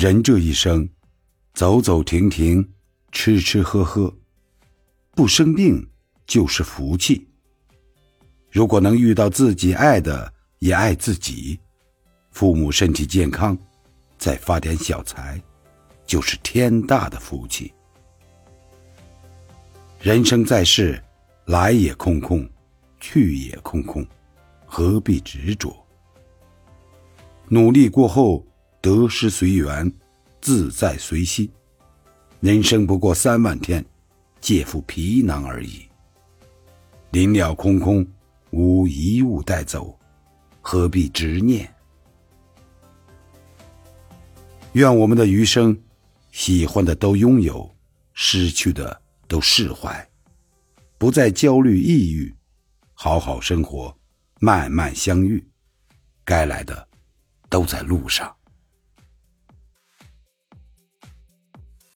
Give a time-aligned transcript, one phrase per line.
[0.00, 0.88] 人这一生，
[1.52, 2.66] 走走停停，
[3.12, 4.10] 吃吃喝喝，
[5.10, 5.86] 不生病
[6.26, 7.28] 就是福气。
[8.50, 11.60] 如果能遇到自己爱的，也爱自己，
[12.30, 13.54] 父母身体健康，
[14.16, 15.38] 再发点小财，
[16.06, 17.70] 就是天大的福气。
[20.00, 20.98] 人生在世，
[21.44, 22.48] 来也空空，
[23.00, 24.02] 去也空空，
[24.64, 25.76] 何必执着？
[27.48, 28.42] 努力过后。
[28.80, 29.92] 得失随缘，
[30.40, 31.50] 自在随心。
[32.40, 33.84] 人生不过三万天，
[34.40, 35.86] 借付皮囊而已。
[37.10, 38.06] 临了空空，
[38.50, 39.98] 无一物带走，
[40.62, 41.68] 何必执念？
[44.72, 45.76] 愿我们的余生，
[46.32, 47.68] 喜欢的都拥有，
[48.14, 50.08] 失去的都释怀，
[50.96, 52.34] 不再焦虑抑郁，
[52.94, 53.94] 好好生活，
[54.38, 55.44] 慢慢相遇。
[56.24, 56.88] 该来的，
[57.48, 58.34] 都在路上。